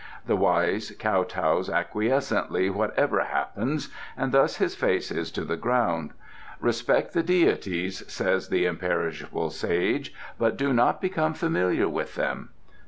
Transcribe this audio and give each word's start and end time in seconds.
The 0.25 0.35
wise 0.35 0.89
kowtows 0.97 1.69
acquiescently 1.69 2.71
whatever 2.71 3.23
happens 3.23 3.89
and 4.17 4.31
thus 4.31 4.55
his 4.55 4.73
face 4.73 5.11
is 5.11 5.29
to 5.33 5.43
the 5.45 5.55
ground. 5.57 6.13
"Respect 6.59 7.13
the 7.13 7.21
deities," 7.21 8.03
says 8.11 8.49
the 8.49 8.65
imperishable 8.65 9.51
Sage, 9.51 10.11
"but 10.39 10.57
do 10.57 10.73
not 10.73 11.01
become 11.01 11.35
familiar 11.35 11.87
with 11.87 12.15
them." 12.15 12.49